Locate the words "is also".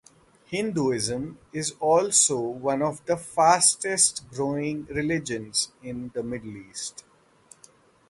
1.53-2.39